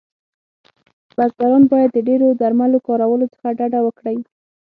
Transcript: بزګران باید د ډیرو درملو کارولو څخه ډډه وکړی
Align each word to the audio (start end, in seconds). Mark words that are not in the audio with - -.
بزګران 1.17 1.63
باید 1.71 1.89
د 1.93 1.97
ډیرو 2.07 2.27
درملو 2.41 2.83
کارولو 2.87 3.25
څخه 3.33 3.47
ډډه 3.57 3.79
وکړی 3.83 4.17